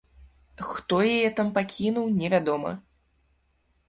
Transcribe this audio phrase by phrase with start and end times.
[0.69, 2.71] Хто яе там пакінуў, невядома.